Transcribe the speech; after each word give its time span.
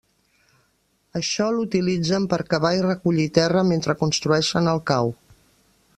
Això 1.19 1.49
l'utilitzen 1.57 2.25
per 2.33 2.41
cavar 2.55 2.73
i 2.79 2.83
recollir 2.87 3.29
terra 3.39 3.65
mentre 3.73 3.97
construeixen 4.03 4.71
el 4.73 4.83
cau. 4.93 5.15